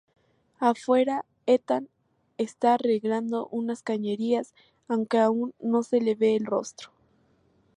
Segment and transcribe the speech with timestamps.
[0.59, 1.87] Afuera, Ethan
[2.39, 4.55] está arreglando unas cañerías,
[4.87, 6.89] aunque aún no se le ve el rostro.